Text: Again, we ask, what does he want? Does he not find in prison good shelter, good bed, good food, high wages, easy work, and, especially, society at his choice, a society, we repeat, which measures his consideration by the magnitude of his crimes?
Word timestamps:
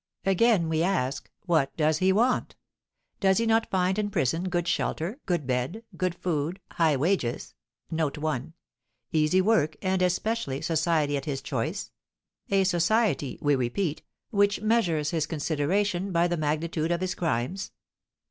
Again, 0.25 0.67
we 0.67 0.81
ask, 0.81 1.29
what 1.45 1.77
does 1.77 1.99
he 1.99 2.11
want? 2.11 2.55
Does 3.19 3.37
he 3.37 3.45
not 3.45 3.69
find 3.69 3.99
in 3.99 4.09
prison 4.09 4.45
good 4.49 4.67
shelter, 4.67 5.19
good 5.27 5.45
bed, 5.45 5.83
good 5.95 6.15
food, 6.15 6.59
high 6.71 6.95
wages, 6.97 7.53
easy 9.11 9.41
work, 9.41 9.75
and, 9.79 10.01
especially, 10.01 10.59
society 10.61 11.17
at 11.17 11.25
his 11.25 11.43
choice, 11.43 11.91
a 12.49 12.63
society, 12.63 13.37
we 13.43 13.53
repeat, 13.55 14.01
which 14.31 14.61
measures 14.61 15.11
his 15.11 15.27
consideration 15.27 16.11
by 16.11 16.27
the 16.27 16.35
magnitude 16.35 16.91
of 16.91 17.01
his 17.01 17.13
crimes? 17.13 17.71